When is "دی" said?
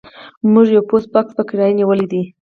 2.11-2.21